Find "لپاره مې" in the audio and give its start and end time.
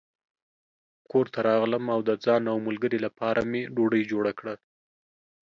3.05-3.61